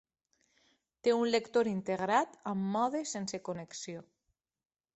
Té 1.07 1.13
un 1.17 1.25
lector 1.35 1.69
integrat 1.73 2.33
amb 2.53 2.65
mode 2.79 3.03
sense 3.13 3.41
connexió. 3.51 4.05